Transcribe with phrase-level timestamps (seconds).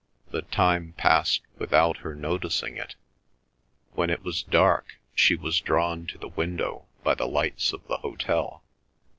[0.31, 2.95] The time passed without her noticing it.
[3.93, 7.97] When it was dark she was drawn to the window by the lights of the
[7.97, 8.63] hotel.